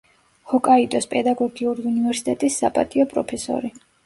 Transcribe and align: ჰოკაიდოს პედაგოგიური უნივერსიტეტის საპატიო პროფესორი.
ჰოკაიდოს 0.53 1.07
პედაგოგიური 1.11 1.85
უნივერსიტეტის 1.91 2.59
საპატიო 2.63 3.07
პროფესორი. 3.15 3.73